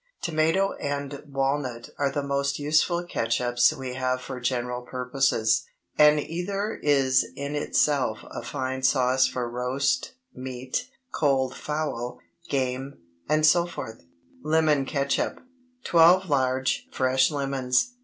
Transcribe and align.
Tomato 0.23 0.73
and 0.81 1.21
walnut 1.27 1.91
are 1.99 2.09
the 2.11 2.23
most 2.23 2.57
useful 2.57 3.03
catsups 3.05 3.71
we 3.71 3.93
have 3.93 4.19
for 4.19 4.39
general 4.39 4.81
purposes, 4.81 5.63
and 5.95 6.19
either 6.19 6.79
is 6.81 7.23
in 7.35 7.55
itself 7.55 8.25
a 8.31 8.41
fine 8.41 8.81
sauce 8.81 9.27
for 9.27 9.47
roast 9.47 10.13
meat, 10.33 10.89
cold 11.11 11.55
fowl, 11.55 12.17
game, 12.49 12.97
etc. 13.29 13.99
LEMON 14.41 14.87
CATSUP. 14.87 15.39
12 15.83 16.27
large, 16.31 16.87
fresh 16.91 17.29
lemons. 17.29 17.91